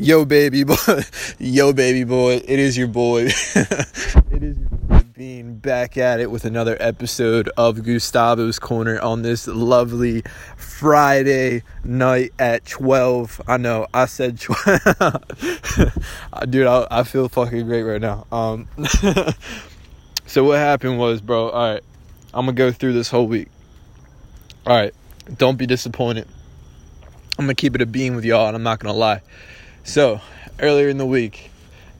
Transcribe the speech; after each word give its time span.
Yo, 0.00 0.24
baby 0.24 0.62
boy. 0.62 0.76
Yo, 1.40 1.72
baby 1.72 2.04
boy. 2.04 2.34
It 2.34 2.60
is 2.60 2.78
your 2.78 2.86
boy. 2.86 3.22
it 3.54 4.42
is 4.44 4.56
your 4.56 4.68
boy 4.68 5.00
being 5.12 5.56
back 5.56 5.98
at 5.98 6.20
it 6.20 6.30
with 6.30 6.44
another 6.44 6.76
episode 6.78 7.50
of 7.56 7.82
Gustavo's 7.82 8.60
Corner 8.60 9.00
on 9.00 9.22
this 9.22 9.48
lovely 9.48 10.22
Friday 10.56 11.64
night 11.82 12.32
at 12.38 12.64
12. 12.64 13.42
I 13.48 13.56
know, 13.56 13.88
I 13.92 14.06
said 14.06 14.38
12. 14.38 14.70
Dude, 16.48 16.68
I, 16.68 16.86
I 16.92 17.02
feel 17.02 17.28
fucking 17.28 17.66
great 17.66 17.82
right 17.82 18.00
now. 18.00 18.24
Um, 18.30 18.68
so, 20.26 20.44
what 20.44 20.58
happened 20.58 21.00
was, 21.00 21.20
bro, 21.20 21.50
all 21.50 21.72
right, 21.72 21.82
I'm 22.32 22.46
going 22.46 22.54
to 22.54 22.62
go 22.62 22.70
through 22.70 22.92
this 22.92 23.10
whole 23.10 23.26
week. 23.26 23.48
All 24.64 24.76
right, 24.76 24.94
don't 25.38 25.58
be 25.58 25.66
disappointed. 25.66 26.28
I'm 27.36 27.46
going 27.46 27.56
to 27.56 27.60
keep 27.60 27.74
it 27.74 27.82
a 27.82 27.86
beam 27.86 28.14
with 28.14 28.24
y'all, 28.24 28.46
and 28.46 28.54
I'm 28.54 28.62
not 28.62 28.78
going 28.78 28.94
to 28.94 28.98
lie 28.98 29.22
so, 29.88 30.20
earlier 30.60 30.90
in 30.90 30.98
the 30.98 31.06
week, 31.06 31.50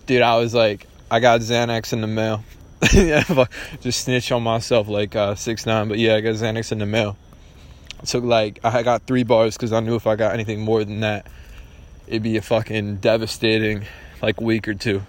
dude, 0.05 0.21
I 0.21 0.37
was 0.37 0.53
like, 0.53 0.87
I 1.11 1.21
got 1.21 1.41
Xanax 1.41 1.95
in 1.95 2.03
the 2.03 2.07
mail. 2.07 2.45
just 3.81 4.05
snitch 4.05 4.31
on 4.31 4.43
myself 4.43 4.89
like 4.89 5.17
uh, 5.17 5.35
six 5.35 5.65
nine, 5.65 5.89
but 5.89 5.99
yeah, 5.99 6.15
I 6.15 6.21
got 6.21 6.35
Xanax 6.35 6.71
in 6.71 6.81
the 6.81 6.87
mail. 6.87 7.17
Took 8.05 8.25
like 8.25 8.61
I 8.63 8.83
got 8.83 9.07
three 9.07 9.23
bars 9.23 9.57
because 9.57 9.73
I 9.73 9.81
knew 9.81 9.97
if 9.97 10.07
I 10.07 10.17
got 10.17 10.35
anything 10.35 10.61
more 10.61 10.85
than 10.85 11.01
that, 11.01 11.27
it'd 12.07 12.23
be 12.23 12.37
a 12.37 12.43
fucking 12.43 12.97
devastating 12.97 13.87
like 14.21 14.39
week 14.39 14.69
or 14.69 14.75
two. 14.75 15.03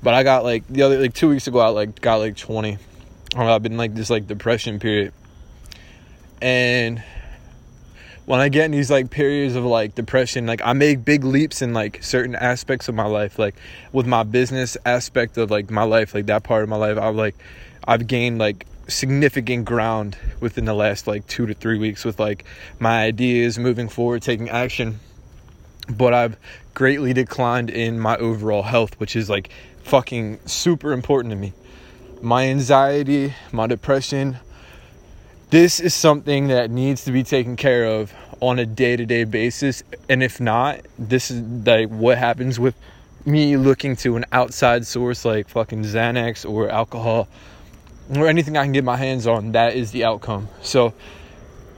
But 0.00 0.14
I 0.14 0.22
got 0.22 0.44
like 0.44 0.66
the 0.68 0.82
other 0.82 1.00
like 1.00 1.12
two 1.12 1.28
weeks 1.28 1.48
ago, 1.48 1.58
I 1.58 1.68
like 1.70 2.00
got 2.00 2.20
like 2.20 2.36
twenty. 2.36 2.78
I've 3.36 3.64
been 3.64 3.76
like 3.76 3.94
this 3.94 4.10
like 4.10 4.28
depression 4.28 4.78
period, 4.78 5.12
and 6.40 7.02
when 8.30 8.38
I 8.38 8.48
get 8.48 8.66
in 8.66 8.70
these 8.70 8.92
like 8.92 9.10
periods 9.10 9.56
of 9.56 9.64
like 9.64 9.96
depression, 9.96 10.46
like 10.46 10.60
I 10.64 10.72
make 10.72 11.04
big 11.04 11.24
leaps 11.24 11.62
in 11.62 11.74
like 11.74 12.00
certain 12.00 12.36
aspects 12.36 12.88
of 12.88 12.94
my 12.94 13.06
life, 13.06 13.40
like 13.40 13.56
with 13.90 14.06
my 14.06 14.22
business 14.22 14.76
aspect 14.86 15.36
of 15.36 15.50
like 15.50 15.68
my 15.68 15.82
life, 15.82 16.14
like 16.14 16.26
that 16.26 16.44
part 16.44 16.62
of 16.62 16.68
my 16.68 16.76
life, 16.76 16.96
I've 16.96 17.16
like 17.16 17.34
I've 17.88 18.06
gained 18.06 18.38
like 18.38 18.68
significant 18.86 19.64
ground 19.64 20.16
within 20.38 20.64
the 20.64 20.74
last 20.74 21.08
like 21.08 21.26
two 21.26 21.44
to 21.46 21.54
three 21.54 21.76
weeks 21.76 22.04
with 22.04 22.20
like 22.20 22.44
my 22.78 23.02
ideas 23.02 23.58
moving 23.58 23.88
forward, 23.88 24.22
taking 24.22 24.48
action. 24.48 25.00
But 25.88 26.14
I've 26.14 26.36
greatly 26.72 27.12
declined 27.12 27.68
in 27.68 27.98
my 27.98 28.16
overall 28.18 28.62
health, 28.62 28.94
which 29.00 29.16
is 29.16 29.28
like 29.28 29.50
fucking 29.82 30.38
super 30.46 30.92
important 30.92 31.32
to 31.32 31.36
me. 31.36 31.52
My 32.22 32.46
anxiety, 32.46 33.34
my 33.50 33.66
depression, 33.66 34.38
this 35.50 35.80
is 35.80 35.94
something 35.94 36.48
that 36.48 36.70
needs 36.70 37.04
to 37.04 37.12
be 37.12 37.22
taken 37.22 37.56
care 37.56 37.84
of 37.84 38.12
on 38.40 38.58
a 38.58 38.66
day-to-day 38.66 39.24
basis 39.24 39.82
and 40.08 40.22
if 40.22 40.40
not 40.40 40.80
this 40.98 41.30
is 41.30 41.42
like 41.66 41.88
what 41.88 42.16
happens 42.16 42.58
with 42.58 42.74
me 43.26 43.56
looking 43.56 43.96
to 43.96 44.16
an 44.16 44.24
outside 44.32 44.86
source 44.86 45.24
like 45.24 45.48
fucking 45.48 45.82
Xanax 45.82 46.48
or 46.48 46.70
alcohol 46.70 47.28
or 48.14 48.28
anything 48.28 48.56
I 48.56 48.62
can 48.62 48.72
get 48.72 48.84
my 48.84 48.96
hands 48.96 49.26
on 49.26 49.52
that 49.52 49.74
is 49.74 49.90
the 49.90 50.04
outcome. 50.04 50.48
So 50.62 50.94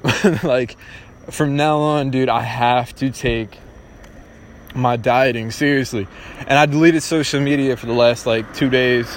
like 0.43 0.77
from 1.31 1.57
now 1.57 1.79
on 1.79 2.11
dude 2.11 2.29
I 2.29 2.43
have 2.43 2.95
to 2.97 3.11
take 3.11 3.59
my 4.75 4.97
dieting 4.97 5.51
seriously. 5.51 6.07
And 6.39 6.59
I 6.59 6.67
deleted 6.67 7.03
social 7.03 7.41
media 7.41 7.77
for 7.77 7.87
the 7.87 7.93
last 7.93 8.25
like 8.25 8.55
2 8.55 8.71
days 8.71 9.09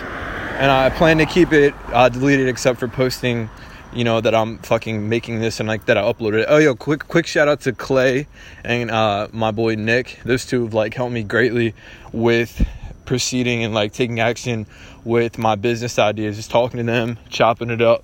and 0.57 0.71
I 0.71 0.89
plan 0.89 1.17
to 1.19 1.25
keep 1.25 1.53
it 1.53 1.75
uh, 1.87 2.09
deleted 2.09 2.47
except 2.47 2.79
for 2.79 2.87
posting 2.87 3.49
you 3.95 4.03
know 4.03 4.19
that 4.19 4.35
I'm 4.35 4.57
fucking 4.59 5.07
making 5.07 5.39
this 5.39 5.61
and 5.61 5.69
like 5.69 5.85
that 5.85 5.97
I 5.97 6.01
uploaded 6.01 6.41
it. 6.41 6.45
Oh 6.49 6.57
yo, 6.57 6.75
quick 6.75 7.07
quick 7.07 7.25
shout 7.25 7.47
out 7.47 7.61
to 7.61 7.71
Clay 7.71 8.27
and 8.63 8.91
uh, 8.91 9.29
my 9.31 9.51
boy 9.51 9.75
Nick. 9.75 10.19
Those 10.25 10.45
two 10.45 10.65
have 10.65 10.73
like 10.73 10.93
helped 10.93 11.13
me 11.13 11.23
greatly 11.23 11.73
with 12.11 12.67
proceeding 13.05 13.63
and 13.63 13.73
like 13.73 13.93
taking 13.93 14.19
action 14.19 14.67
with 15.05 15.37
my 15.37 15.55
business 15.55 15.97
ideas. 15.97 16.35
Just 16.35 16.51
talking 16.51 16.77
to 16.77 16.83
them, 16.83 17.17
chopping 17.29 17.69
it 17.69 17.81
up, 17.81 18.03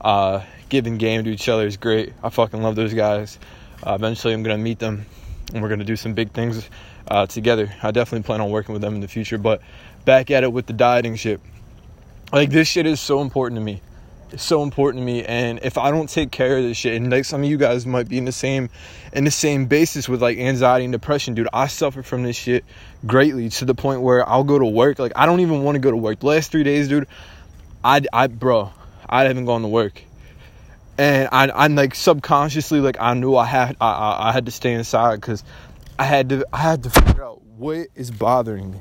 uh, 0.00 0.44
giving 0.68 0.96
game 0.96 1.24
to 1.24 1.30
each 1.30 1.48
other 1.48 1.66
is 1.66 1.76
great. 1.76 2.12
I 2.22 2.30
fucking 2.30 2.62
love 2.62 2.76
those 2.76 2.94
guys. 2.94 3.40
Uh, 3.84 3.94
eventually, 3.94 4.34
I'm 4.34 4.44
gonna 4.44 4.58
meet 4.58 4.78
them 4.78 5.06
and 5.52 5.60
we're 5.60 5.68
gonna 5.68 5.84
do 5.84 5.96
some 5.96 6.14
big 6.14 6.30
things 6.30 6.70
uh, 7.08 7.26
together. 7.26 7.74
I 7.82 7.90
definitely 7.90 8.24
plan 8.24 8.40
on 8.40 8.50
working 8.50 8.74
with 8.74 8.82
them 8.82 8.94
in 8.94 9.00
the 9.00 9.08
future. 9.08 9.38
But 9.38 9.60
back 10.04 10.30
at 10.30 10.44
it 10.44 10.52
with 10.52 10.66
the 10.66 10.72
dieting 10.72 11.16
shit. 11.16 11.40
Like 12.32 12.50
this 12.50 12.68
shit 12.68 12.86
is 12.86 13.00
so 13.00 13.20
important 13.20 13.58
to 13.58 13.64
me 13.64 13.82
so 14.36 14.62
important 14.62 15.02
to 15.02 15.04
me 15.04 15.24
and 15.24 15.60
if 15.62 15.76
i 15.76 15.90
don't 15.90 16.08
take 16.08 16.30
care 16.30 16.56
of 16.56 16.62
this 16.62 16.76
shit 16.76 16.94
and 16.94 17.10
like 17.10 17.24
some 17.24 17.42
of 17.42 17.48
you 17.48 17.56
guys 17.56 17.86
might 17.86 18.08
be 18.08 18.18
in 18.18 18.24
the 18.24 18.32
same 18.32 18.70
in 19.12 19.24
the 19.24 19.30
same 19.30 19.66
basis 19.66 20.08
with 20.08 20.22
like 20.22 20.38
anxiety 20.38 20.84
and 20.84 20.92
depression 20.92 21.34
dude 21.34 21.48
i 21.52 21.66
suffer 21.66 22.02
from 22.02 22.22
this 22.22 22.36
shit 22.36 22.64
greatly 23.06 23.48
to 23.48 23.64
the 23.64 23.74
point 23.74 24.00
where 24.00 24.26
i'll 24.28 24.44
go 24.44 24.58
to 24.58 24.64
work 24.64 24.98
like 24.98 25.12
i 25.16 25.26
don't 25.26 25.40
even 25.40 25.62
want 25.62 25.74
to 25.74 25.80
go 25.80 25.90
to 25.90 25.96
work. 25.96 26.20
The 26.20 26.26
last 26.26 26.50
three 26.50 26.62
days 26.62 26.88
dude 26.88 27.06
i 27.84 28.00
i 28.12 28.26
bro 28.26 28.72
i 29.08 29.24
haven't 29.24 29.44
gone 29.44 29.62
to 29.62 29.68
work. 29.68 30.02
And 30.98 31.28
I, 31.32 31.50
i'm 31.54 31.74
like 31.74 31.94
subconsciously 31.94 32.80
like 32.80 32.96
i 33.00 33.14
knew 33.14 33.36
i 33.36 33.44
had 33.44 33.76
i, 33.80 34.28
I 34.28 34.32
had 34.32 34.46
to 34.46 34.52
stay 34.52 34.72
inside 34.72 35.20
because 35.20 35.42
i 35.98 36.04
had 36.04 36.28
to 36.30 36.46
i 36.52 36.58
had 36.58 36.82
to 36.84 36.90
figure 36.90 37.24
out 37.24 37.42
what 37.42 37.88
is 37.94 38.10
bothering 38.10 38.72
me. 38.72 38.80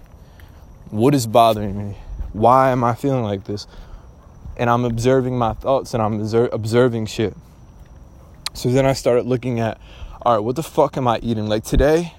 What 0.90 1.14
is 1.14 1.28
bothering 1.28 1.78
me? 1.78 1.98
Why 2.34 2.72
am 2.72 2.84
i 2.84 2.96
feeling 2.96 3.24
like 3.24 3.44
this 3.44 3.68
and 4.62 4.70
I'm 4.70 4.86
observing 4.86 5.40
my 5.40 5.54
thoughts 5.54 5.96
and 5.96 6.04
I'm 6.04 6.22
observing 6.22 7.08
shit. 7.08 7.36
So 8.54 8.70
then 8.70 8.86
I 8.86 8.94
started 8.94 9.26
looking 9.26 9.60
at, 9.60 9.82
all 10.22 10.36
right, 10.36 10.40
what 10.40 10.56
the 10.56 10.62
fuck 10.62 10.98
am 10.98 11.08
I 11.08 11.18
eating? 11.24 11.48
Like 11.48 11.64
today, 11.64 12.14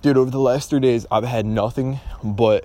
dude, 0.00 0.16
over 0.16 0.30
the 0.30 0.38
last 0.38 0.70
three 0.70 0.78
days, 0.78 1.04
I've 1.10 1.24
had 1.24 1.44
nothing 1.44 1.98
but 2.22 2.64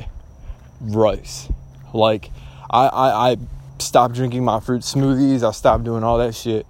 rice. 0.79 1.49
Like, 1.91 2.29
I, 2.69 2.85
I, 2.85 3.31
I 3.31 3.37
stopped 3.79 4.13
drinking 4.13 4.45
my 4.45 4.59
fruit 4.59 4.83
smoothies, 4.83 5.41
I 5.41 5.53
stopped 5.53 5.85
doing 5.85 6.03
all 6.03 6.19
that 6.19 6.35
shit, 6.35 6.67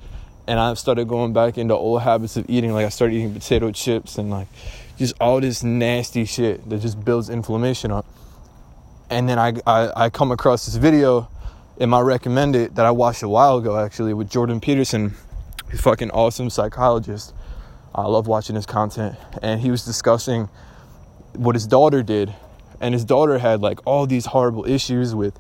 and 0.48 0.62
I 0.62 0.76
started 0.76 1.10
going 1.10 1.34
back 1.34 1.58
into 1.58 1.76
old 1.76 2.04
habits 2.04 2.38
of 2.38 2.50
eating. 2.50 2.72
Like, 2.72 2.86
I 2.86 2.90
started 2.90 3.16
eating 3.16 3.34
potato 3.34 3.70
chips 3.74 4.18
and 4.18 4.30
like 4.30 4.48
just 4.98 5.14
all 5.20 5.42
this 5.42 5.62
nasty 5.62 6.24
shit 6.24 6.70
that 6.70 6.80
just 6.80 7.04
builds 7.04 7.30
inflammation 7.30 7.92
up. 7.92 8.06
And 9.10 9.28
then 9.28 9.38
I, 9.38 9.56
I, 9.68 10.06
I 10.06 10.10
come 10.10 10.32
across 10.32 10.66
this 10.66 10.76
video 10.76 11.28
in 11.78 11.90
my 11.90 12.00
recommended 12.00 12.76
that 12.76 12.86
I 12.86 12.92
watched 12.92 13.24
a 13.24 13.30
while 13.30 13.58
ago 13.58 13.78
actually 13.78 14.14
with 14.14 14.30
Jordan 14.30 14.60
Peterson. 14.60 15.16
He's 15.72 15.82
fucking 15.82 16.12
awesome 16.12 16.50
psychologist. 16.50 17.34
I 17.96 18.04
love 18.04 18.28
watching 18.28 18.56
his 18.56 18.66
content. 18.66 19.16
And 19.42 19.62
he 19.62 19.72
was 19.72 19.84
discussing 19.84 20.50
what 21.34 21.56
his 21.56 21.66
daughter 21.66 22.04
did. 22.04 22.34
And 22.80 22.94
his 22.94 23.06
daughter 23.06 23.40
had 23.40 23.62
like 23.62 23.80
all 23.86 24.06
these 24.06 24.28
horrible 24.28 24.66
issues 24.66 25.16
with 25.16 25.40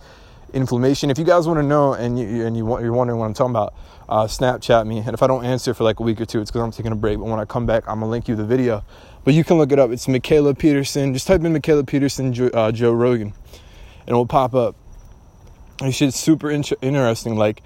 inflammation. 0.54 1.10
If 1.10 1.18
you 1.18 1.26
guys 1.26 1.48
want 1.48 1.60
to 1.60 1.64
know 1.64 1.94
and 1.94 2.18
you 2.18 2.46
and 2.46 2.56
you 2.56 2.66
want, 2.66 2.84
you're 2.84 2.94
wondering 2.94 3.20
what 3.20 3.26
I'm 3.26 3.34
talking 3.34 3.52
about, 3.52 3.76
uh, 4.10 4.26
Snapchat 4.26 4.88
me. 4.88 5.00
And 5.00 5.14
if 5.14 5.22
I 5.22 5.28
don't 5.28 5.46
answer 5.46 5.74
for 5.74 5.84
like 5.84 6.00
a 6.00 6.04
week 6.04 6.22
or 6.22 6.26
two, 6.26 6.42
it's 6.42 6.50
because 6.50 6.64
I'm 6.64 6.72
taking 6.72 6.92
a 6.92 6.96
break. 6.96 7.20
But 7.20 7.26
when 7.26 7.40
I 7.40 7.46
come 7.46 7.66
back, 7.66 7.84
I'm 7.88 8.00
gonna 8.00 8.12
link 8.12 8.28
you 8.28 8.36
the 8.36 8.46
video. 8.46 8.84
But 9.24 9.34
you 9.34 9.44
can 9.44 9.58
look 9.58 9.72
it 9.72 9.80
up. 9.80 9.92
It's 9.92 10.08
Mikhaila 10.08 10.58
Peterson. 10.58 11.14
Just 11.14 11.28
type 11.28 11.44
in 11.44 11.54
Mikhaila 11.54 11.86
Peterson, 11.86 12.34
Joe, 12.34 12.50
uh, 12.54 12.72
Joe 12.72 12.92
Rogan, 12.92 13.34
and 14.02 14.10
it 14.10 14.14
will 14.14 14.26
pop 14.26 14.54
up 14.54 14.76
and 15.84 15.94
shit's 15.94 16.16
super 16.16 16.50
in- 16.50 16.64
interesting. 16.82 17.36
Like 17.36 17.62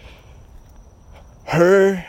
her 1.46 2.06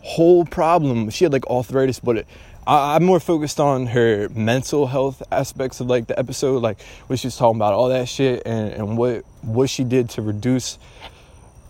whole 0.00 0.44
problem, 0.44 1.08
she 1.10 1.24
had 1.24 1.32
like 1.32 1.46
arthritis, 1.46 2.00
but 2.00 2.18
it, 2.18 2.26
I, 2.66 2.96
am 2.96 3.04
more 3.04 3.20
focused 3.20 3.60
on 3.60 3.86
her 3.86 4.28
mental 4.30 4.88
health 4.88 5.22
aspects 5.30 5.80
of 5.80 5.86
like 5.86 6.08
the 6.08 6.18
episode, 6.18 6.62
like 6.62 6.82
what 7.06 7.18
she's 7.18 7.36
talking 7.36 7.58
about, 7.58 7.74
all 7.74 7.88
that 7.88 8.08
shit, 8.08 8.42
and, 8.44 8.72
and 8.72 8.98
what 8.98 9.24
what 9.42 9.70
she 9.70 9.84
did 9.84 10.10
to 10.10 10.22
reduce 10.22 10.78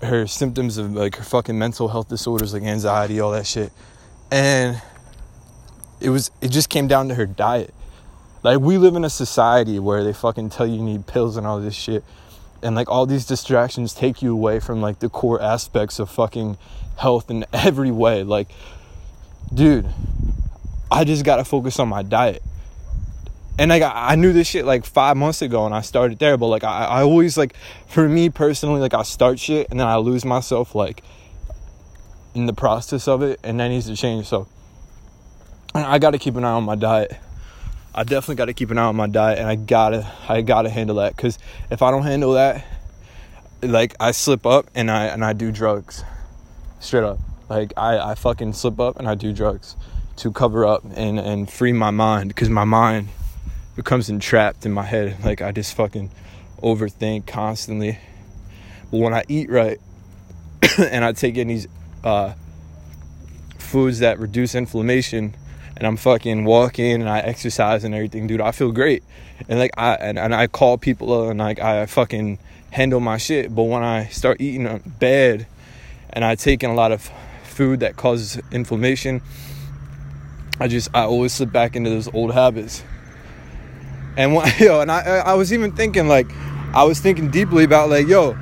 her 0.03 0.27
symptoms 0.27 0.79
of 0.79 0.93
like 0.95 1.17
her 1.17 1.25
fucking 1.25 1.59
mental 1.59 1.89
health 1.89 2.09
disorders, 2.09 2.55
like 2.55 2.63
anxiety, 2.63 3.21
all 3.21 3.33
that 3.33 3.47
shit, 3.47 3.73
and 4.31 4.81
it 6.01 6.09
was 6.09 6.31
it 6.41 6.49
just 6.49 6.71
came 6.71 6.89
down 6.89 7.09
to 7.09 7.15
her 7.15 7.27
diet. 7.27 7.75
Like 8.43 8.59
we 8.59 8.79
live 8.79 8.97
in 8.97 9.05
a 9.05 9.11
society 9.11 9.79
where 9.79 10.03
they 10.03 10.13
fucking 10.13 10.49
tell 10.49 10.67
you 10.67 10.77
you 10.77 10.83
need 10.83 11.07
pills 11.07 11.37
and 11.37 11.47
all 11.47 11.61
this 11.61 11.75
shit 11.75 12.03
and 12.63 12.75
like 12.75 12.89
all 12.89 13.07
these 13.07 13.27
distractions 13.27 13.95
take 13.95 14.23
you 14.23 14.33
away 14.33 14.61
from 14.61 14.81
like 14.81 15.01
the 15.01 15.09
core 15.09 15.41
aspects 15.41 15.99
of 15.99 16.11
fucking 16.11 16.57
health 16.97 17.31
in 17.31 17.45
every 17.53 17.91
way. 17.91 18.23
Like 18.23 18.49
dude 19.55 19.87
i 20.91 21.05
just 21.05 21.25
gotta 21.25 21.45
focus 21.45 21.79
on 21.79 21.89
my 21.89 22.03
diet. 22.03 22.43
And 23.59 23.69
like 23.69 23.83
I, 23.83 24.15
knew 24.15 24.33
this 24.33 24.49
shit 24.49 24.65
like 24.65 24.85
five 24.85 25.17
months 25.17 25.43
ago 25.43 25.67
and 25.67 25.75
i 25.75 25.83
started 25.83 26.19
there 26.19 26.39
but 26.39 26.47
like 26.47 26.65
I, 26.65 26.85
I 26.85 27.03
always 27.03 27.37
like 27.37 27.55
for 27.87 28.09
me 28.09 28.31
personally 28.31 28.81
like 28.81 28.95
i 28.95 29.03
start 29.03 29.39
shit 29.39 29.69
and 29.71 29.79
then 29.79 29.87
i 29.87 29.97
lose 29.97 30.25
myself 30.25 30.75
like 30.75 31.03
in 32.35 32.47
the 32.47 32.55
process 32.55 33.07
of 33.07 33.23
it 33.23 33.39
and 33.45 33.61
that 33.61 33.69
needs 33.69 33.87
to 33.87 33.97
change. 33.97 34.27
So 34.27 34.49
i 35.75 35.99
gotta 35.99 36.19
keep 36.19 36.37
an 36.37 36.45
eye 36.45 36.53
on 36.53 36.65
my 36.65 36.75
diet 36.75 37.19
I 37.95 38.05
definitely 38.05 38.37
got 38.37 38.47
to 38.47 38.55
keep 38.55 38.71
an 38.71 38.79
eye 38.79 38.85
on 38.85 38.97
my 38.97 39.07
diet, 39.07 39.39
and 39.39 39.47
I 39.47 39.55
gotta 39.55 40.11
I 40.29 40.41
gotta 40.41 40.71
handle 40.71 40.97
that 40.97 41.15
because 41.15 41.39
if 41.71 41.83
I 41.83 41.91
don't 41.91 42.05
handle 42.05 42.33
that, 42.35 42.65
like 43.63 43.95
I 44.01 44.13
slip 44.13 44.47
up 44.47 44.71
and 44.75 44.91
I 44.91 45.07
and 45.07 45.25
I 45.25 45.35
do 45.35 45.53
drugs, 45.53 46.03
straight 46.81 47.05
up. 47.05 47.19
Like 47.51 47.75
I 47.77 47.99
I 47.99 48.15
fucking 48.15 48.55
slip 48.55 48.81
up 48.81 48.99
and 48.99 49.07
I 49.07 49.15
do 49.15 49.33
drugs 49.33 49.77
to 50.17 50.33
cover 50.33 50.65
up 50.65 50.85
and 50.95 51.19
and 51.19 51.51
free 51.51 51.73
my 51.73 51.91
mind 51.91 52.29
because 52.29 52.49
my 52.49 52.65
mind 52.65 53.09
becomes 53.77 54.09
entrapped 54.09 54.65
in 54.65 54.73
my 54.73 54.85
head. 54.85 55.23
Like 55.23 55.43
I 55.43 55.53
just 55.53 55.75
fucking 55.75 56.11
overthink 56.63 57.27
constantly. 57.27 57.99
But 58.91 58.99
when 58.99 59.13
I 59.13 59.25
eat 59.29 59.51
right 59.51 59.79
and 60.79 61.05
I 61.05 61.13
take 61.13 61.37
in 61.37 61.49
these 61.49 61.69
uh, 62.05 62.33
foods 63.59 63.99
that 63.99 64.19
reduce 64.19 64.55
inflammation 64.55 65.35
and 65.83 65.89
I'm 65.89 65.97
fucking 65.97 66.45
walking 66.45 66.93
and 66.93 67.09
I 67.09 67.19
exercise 67.19 67.83
and 67.83 67.93
everything, 67.93 68.29
dude, 68.29 68.41
I 68.41 68.53
feel 68.53 68.71
great. 68.71 69.03
And 69.49 69.59
like 69.59 69.73
I 69.77 69.95
and, 69.95 70.17
and 70.17 70.33
I 70.33 70.47
call 70.47 70.79
people 70.79 71.29
and 71.29 71.41
like 71.41 71.59
I 71.59 71.87
fucking 71.87 72.39
handle 72.71 73.01
my 73.01 73.17
shit. 73.17 73.53
But 73.53 73.65
when 73.65 73.83
I 73.83 74.07
start 74.07 74.41
eating 74.41 74.81
bad 75.01 75.45
and 76.11 76.25
I 76.25 76.37
take 76.37 76.63
in 76.63 76.71
a 76.71 76.75
lot 76.75 76.93
of 76.93 77.11
food 77.43 77.81
that 77.81 77.97
causes 77.97 78.41
inflammation, 78.53 79.23
I 80.61 80.69
just 80.69 80.89
I 80.95 81.03
always 81.03 81.33
slip 81.33 81.51
back 81.51 81.75
into 81.75 81.91
those 81.91 82.07
old 82.15 82.33
habits. 82.33 82.85
And 84.17 84.37
when, 84.37 84.49
yo, 84.61 84.83
and 84.83 84.93
I 84.93 85.01
I 85.01 85.35
was 85.35 85.53
even 85.53 85.73
thinking 85.73 86.07
like 86.07 86.31
I 86.75 86.85
was 86.85 87.01
thinking 87.01 87.29
deeply 87.29 87.65
about 87.65 87.91
like 87.91 88.07
yo, 88.07 88.37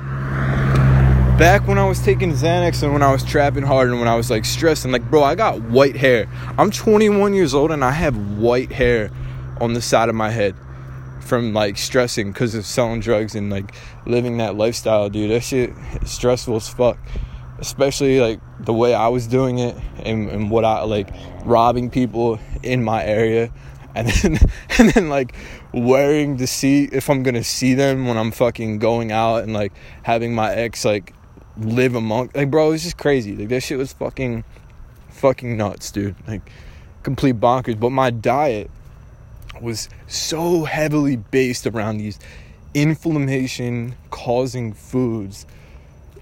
back 1.41 1.67
when 1.67 1.79
I 1.79 1.87
was 1.87 1.99
taking 1.99 2.33
Xanax 2.33 2.83
and 2.83 2.93
when 2.93 3.01
I 3.01 3.11
was 3.11 3.23
trapping 3.23 3.63
hard 3.63 3.89
and 3.89 3.97
when 3.97 4.07
I 4.07 4.13
was 4.15 4.29
like 4.29 4.45
stressed 4.45 4.85
and 4.85 4.93
like 4.93 5.09
bro, 5.09 5.23
I 5.23 5.33
got 5.33 5.59
white 5.59 5.95
hair. 5.95 6.27
I'm 6.55 6.69
21 6.69 7.33
years 7.33 7.55
old 7.55 7.71
and 7.71 7.83
I 7.83 7.89
have 7.89 8.15
white 8.37 8.71
hair 8.71 9.09
on 9.59 9.73
the 9.73 9.81
side 9.81 10.07
of 10.07 10.13
my 10.13 10.29
head 10.29 10.53
from 11.19 11.51
like 11.51 11.79
stressing 11.79 12.31
because 12.31 12.53
of 12.53 12.63
selling 12.63 12.99
drugs 12.99 13.33
and 13.33 13.49
like 13.49 13.73
living 14.05 14.37
that 14.37 14.55
lifestyle, 14.55 15.09
dude. 15.09 15.31
That 15.31 15.41
shit 15.41 15.73
stressful 16.05 16.57
as 16.57 16.69
fuck. 16.69 16.99
Especially 17.57 18.19
like 18.19 18.39
the 18.59 18.73
way 18.73 18.93
I 18.93 19.07
was 19.07 19.25
doing 19.25 19.57
it 19.57 19.75
and, 20.05 20.29
and 20.29 20.51
what 20.51 20.63
I 20.63 20.83
like 20.83 21.09
robbing 21.43 21.89
people 21.89 22.37
in 22.61 22.83
my 22.83 23.03
area 23.03 23.51
and 23.95 24.07
then 24.07 24.37
and 24.77 24.89
then 24.91 25.09
like 25.09 25.35
worrying 25.73 26.37
to 26.37 26.45
see 26.45 26.83
if 26.91 27.09
I'm 27.09 27.23
gonna 27.23 27.43
see 27.43 27.73
them 27.73 28.05
when 28.05 28.15
I'm 28.15 28.29
fucking 28.29 28.77
going 28.77 29.11
out 29.11 29.37
and 29.37 29.53
like 29.53 29.73
having 30.03 30.35
my 30.35 30.53
ex 30.53 30.85
like 30.85 31.15
live 31.57 31.95
among 31.95 32.29
like 32.33 32.49
bro 32.49 32.71
it's 32.71 32.83
just 32.83 32.97
crazy. 32.97 33.35
Like 33.35 33.49
that 33.49 33.61
shit 33.61 33.77
was 33.77 33.93
fucking 33.93 34.43
fucking 35.09 35.57
nuts 35.57 35.91
dude. 35.91 36.15
Like 36.27 36.49
complete 37.03 37.39
bonkers. 37.39 37.79
But 37.79 37.91
my 37.91 38.09
diet 38.09 38.69
was 39.61 39.89
so 40.07 40.63
heavily 40.63 41.17
based 41.17 41.67
around 41.67 41.97
these 41.97 42.19
inflammation 42.73 43.95
causing 44.09 44.73
foods. 44.73 45.45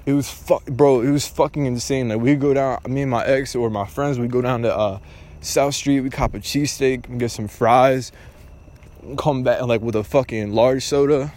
It 0.06 0.14
was 0.14 0.30
fuck 0.30 0.66
bro 0.66 1.02
it 1.02 1.12
was 1.12 1.28
fucking 1.28 1.66
insane. 1.66 2.10
Like 2.10 2.20
we 2.20 2.36
go 2.36 2.54
down 2.54 2.80
me 2.88 3.04
and 3.04 3.12
my 3.12 3.26
ex 3.26 3.56
or 3.56 3.70
my 3.70 3.86
friends 3.86 4.20
we 4.20 4.28
go 4.28 4.42
down 4.42 4.64
to 4.64 4.76
uh 4.76 5.00
south 5.42 5.74
street 5.74 6.02
we 6.02 6.10
cop 6.10 6.34
a 6.34 6.40
cheesesteak 6.40 7.08
and 7.08 7.18
get 7.18 7.32
some 7.32 7.48
fries 7.48 8.12
come 9.18 9.44
back 9.44 9.62
like 9.62 9.82
with 9.82 9.96
a 9.96 10.04
fucking 10.04 10.52
large 10.52 10.84
soda 10.84 11.32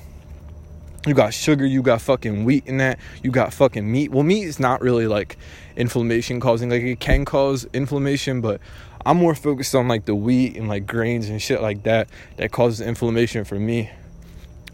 you 1.06 1.14
got 1.14 1.34
sugar, 1.34 1.66
you 1.66 1.82
got 1.82 2.00
fucking 2.00 2.44
wheat 2.44 2.66
in 2.66 2.78
that, 2.78 2.99
you 3.22 3.31
got 3.31 3.52
fucking 3.52 3.90
meat. 3.90 4.10
Well, 4.10 4.22
meat 4.22 4.44
is 4.44 4.60
not 4.60 4.81
really 4.81 5.06
like 5.06 5.37
inflammation 5.76 6.40
causing, 6.40 6.70
like 6.70 6.82
it 6.82 7.00
can 7.00 7.25
cause 7.25 7.66
inflammation, 7.72 8.40
but 8.40 8.60
I'm 9.04 9.16
more 9.16 9.34
focused 9.34 9.75
on 9.75 9.88
like 9.88 10.04
the 10.04 10.14
wheat 10.14 10.56
and 10.56 10.69
like 10.69 10.87
grains 10.87 11.28
and 11.28 11.43
shit 11.43 11.60
like 11.60 11.82
that 11.84 12.08
that 12.37 12.52
causes 12.52 12.81
inflammation 12.81 13.44
for 13.44 13.58
me. 13.58 13.90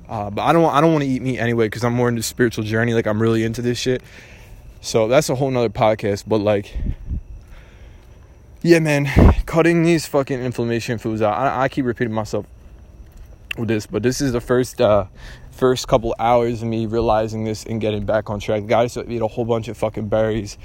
Uh, 0.09 0.31
but 0.31 0.43
I 0.43 0.53
don't 0.53 0.65
I 0.73 0.81
don't 0.81 0.93
want 0.93 1.05
to 1.05 1.11
eat 1.11 1.23
meat 1.23 1.39
anyway 1.39 1.67
because 1.67 1.85
I'm 1.85 1.95
more 1.95 2.09
into 2.09 2.23
spiritual 2.23 2.65
journey. 2.65 2.95
Like 2.95 3.07
I'm 3.07 3.21
really 3.21 3.45
into 3.45 3.63
this 3.63 3.79
shit. 3.79 4.03
So 4.81 5.09
that's 5.09 5.29
a 5.29 5.35
whole 5.35 5.51
nother 5.51 5.69
podcast. 5.69 6.25
But 6.27 6.39
like, 6.39 6.75
yeah, 8.63 8.79
man, 8.79 9.07
cutting 9.47 9.83
these 9.83 10.07
fucking 10.07 10.41
inflammation 10.41 10.99
foods 10.99 11.23
out. 11.23 11.35
I, 11.35 11.65
I 11.65 11.69
keep 11.69 11.85
repeating 11.85 12.15
myself 12.15 12.47
with 13.57 13.69
this, 13.69 13.87
but 13.87 14.03
this 14.03 14.21
is 14.21 14.33
the 14.33 14.41
first 14.41 14.81
uh, 14.81 15.07
first 15.59 15.89
couple 15.89 16.15
hours 16.21 16.63
of 16.63 16.69
me 16.69 16.87
realizing 16.87 17.43
this 17.43 17.65
and 17.65 17.81
getting 17.81 18.07
back 18.07 18.31
on 18.31 18.39
track. 18.39 18.67
Guys, 18.67 18.97
I 18.97 19.03
ate 19.09 19.21
a 19.21 19.27
whole 19.27 19.45
bunch 19.45 19.67
of 19.67 19.77
fucking 19.77 20.09
berries. 20.09 20.57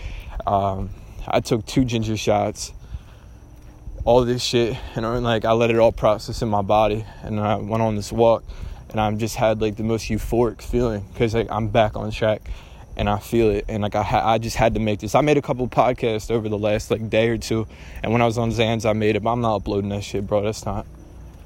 Um, 0.46 0.92
I 1.28 1.40
took 1.40 1.66
two 1.66 1.84
ginger 1.84 2.16
shots. 2.16 2.72
All 4.06 4.24
this 4.24 4.44
shit, 4.44 4.78
and 4.96 5.06
I'm 5.06 5.24
like, 5.24 5.46
I 5.46 5.54
let 5.54 5.72
it 5.72 5.78
all 5.78 5.94
process 5.94 6.42
in 6.42 6.50
my 6.50 6.62
body, 6.62 7.06
and 7.24 7.40
I 7.40 7.56
went 7.56 7.82
on 7.82 7.96
this 7.96 8.12
walk, 8.12 8.44
and 8.90 9.00
I 9.00 9.10
just 9.14 9.38
had 9.38 9.62
like 9.62 9.78
the 9.78 9.84
most 9.84 10.10
euphoric 10.10 10.62
feeling 10.62 11.06
because 11.14 11.34
like 11.34 11.48
I'm 11.50 11.70
back 11.70 11.96
on 11.96 12.12
track, 12.12 12.42
and 12.98 13.10
I 13.10 13.18
feel 13.18 13.50
it, 13.50 13.66
and 13.70 13.82
like 13.82 13.96
I 13.96 14.04
ha- 14.04 14.30
I 14.30 14.40
just 14.40 14.58
had 14.58 14.74
to 14.74 14.82
make 14.82 15.00
this. 15.00 15.16
I 15.16 15.22
made 15.22 15.38
a 15.38 15.42
couple 15.42 15.66
podcasts 15.70 16.30
over 16.30 16.50
the 16.50 16.58
last 16.58 16.92
like 16.92 17.10
day 17.10 17.30
or 17.30 17.38
two, 17.38 17.66
and 18.04 18.12
when 18.12 18.22
I 18.22 18.26
was 18.26 18.38
on 18.38 18.52
Zans, 18.52 18.88
I 18.88 18.92
made 18.92 19.16
it, 19.16 19.24
but 19.24 19.32
I'm 19.32 19.42
not 19.42 19.56
uploading 19.56 19.90
that 19.92 20.04
shit, 20.04 20.28
bro. 20.28 20.42
That's 20.42 20.66
not 20.66 20.86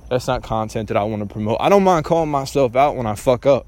that's 0.09 0.27
not 0.27 0.43
content 0.43 0.87
that 0.87 0.97
I 0.97 1.03
want 1.03 1.21
to 1.21 1.31
promote. 1.31 1.57
I 1.59 1.69
don't 1.69 1.83
mind 1.83 2.05
calling 2.05 2.29
myself 2.29 2.75
out 2.75 2.95
when 2.95 3.05
I 3.05 3.15
fuck 3.15 3.45
up 3.45 3.67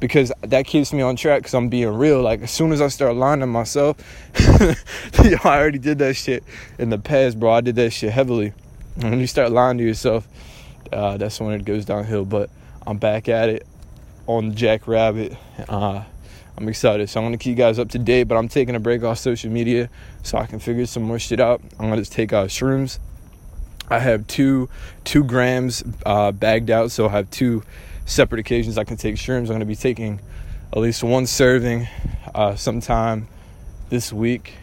because 0.00 0.32
that 0.42 0.66
keeps 0.66 0.92
me 0.92 1.02
on 1.02 1.16
track 1.16 1.40
because 1.40 1.54
I'm 1.54 1.68
being 1.68 1.88
real. 1.88 2.22
Like, 2.22 2.42
as 2.42 2.50
soon 2.50 2.72
as 2.72 2.80
I 2.80 2.88
start 2.88 3.16
lying 3.16 3.40
to 3.40 3.46
myself, 3.46 3.96
yo, 5.24 5.36
I 5.44 5.58
already 5.58 5.78
did 5.78 5.98
that 5.98 6.14
shit 6.14 6.44
in 6.78 6.90
the 6.90 6.98
past, 6.98 7.40
bro. 7.40 7.52
I 7.52 7.60
did 7.60 7.76
that 7.76 7.90
shit 7.90 8.12
heavily. 8.12 8.52
And 8.96 9.10
when 9.10 9.20
you 9.20 9.26
start 9.26 9.50
lying 9.50 9.78
to 9.78 9.84
yourself, 9.84 10.28
uh, 10.92 11.16
that's 11.16 11.40
when 11.40 11.54
it 11.54 11.64
goes 11.64 11.84
downhill. 11.84 12.24
But 12.24 12.50
I'm 12.86 12.98
back 12.98 13.28
at 13.28 13.48
it 13.48 13.66
on 14.26 14.54
Jack 14.54 14.86
Rabbit. 14.86 15.36
Uh, 15.68 16.04
I'm 16.56 16.68
excited. 16.68 17.10
So 17.10 17.18
I'm 17.18 17.26
gonna 17.26 17.38
keep 17.38 17.50
you 17.50 17.56
guys 17.56 17.80
up 17.80 17.88
to 17.90 17.98
date, 17.98 18.24
but 18.24 18.36
I'm 18.36 18.46
taking 18.46 18.76
a 18.76 18.80
break 18.80 19.02
off 19.02 19.18
social 19.18 19.50
media 19.50 19.90
so 20.22 20.38
I 20.38 20.46
can 20.46 20.60
figure 20.60 20.86
some 20.86 21.02
more 21.02 21.18
shit 21.18 21.40
out. 21.40 21.60
I'm 21.80 21.88
gonna 21.88 21.96
just 21.96 22.12
take 22.12 22.32
uh, 22.32 22.44
shrooms 22.44 23.00
I 23.88 23.98
have 23.98 24.26
two 24.26 24.68
two 25.04 25.24
grams 25.24 25.84
uh, 26.06 26.32
bagged 26.32 26.70
out, 26.70 26.90
so 26.90 27.06
I 27.06 27.10
have 27.10 27.30
two 27.30 27.62
separate 28.06 28.38
occasions 28.40 28.78
I 28.78 28.84
can 28.84 28.96
take 28.96 29.16
shrooms. 29.16 29.42
I'm 29.42 29.46
going 29.46 29.60
to 29.60 29.66
be 29.66 29.76
taking 29.76 30.20
at 30.72 30.78
least 30.78 31.02
one 31.02 31.26
serving 31.26 31.86
uh, 32.34 32.54
sometime 32.56 33.28
this 33.90 34.12
week. 34.12 34.54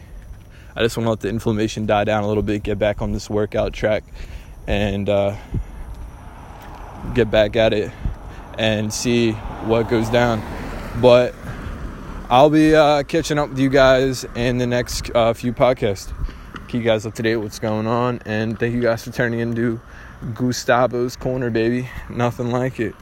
I 0.74 0.82
just 0.82 0.96
want 0.96 1.06
to 1.06 1.10
let 1.10 1.20
the 1.20 1.28
inflammation 1.28 1.86
die 1.86 2.04
down 2.04 2.24
a 2.24 2.28
little 2.28 2.42
bit, 2.42 2.62
get 2.62 2.78
back 2.78 3.02
on 3.02 3.12
this 3.12 3.30
workout 3.30 3.72
track, 3.72 4.04
and 4.66 5.08
uh, 5.08 5.36
get 7.14 7.30
back 7.30 7.56
at 7.56 7.72
it 7.72 7.92
and 8.58 8.92
see 8.92 9.32
what 9.32 9.88
goes 9.88 10.08
down. 10.08 10.42
But 11.00 11.34
I'll 12.28 12.50
be 12.50 12.74
uh, 12.74 13.04
catching 13.04 13.38
up 13.38 13.50
with 13.50 13.58
you 13.58 13.68
guys 13.68 14.24
in 14.34 14.58
the 14.58 14.66
next 14.66 15.10
uh, 15.14 15.32
few 15.32 15.52
podcasts 15.52 16.12
you 16.74 16.82
guys 16.82 17.06
up 17.06 17.14
to 17.14 17.22
date 17.22 17.36
what's 17.36 17.58
going 17.58 17.86
on. 17.86 18.20
And 18.24 18.58
thank 18.58 18.74
you 18.74 18.80
guys 18.80 19.04
for 19.04 19.10
turning 19.10 19.40
into 19.40 19.80
Gustavo's 20.34 21.16
Corner, 21.16 21.50
baby. 21.50 21.88
Nothing 22.08 22.50
like 22.50 22.80
it. 22.80 22.94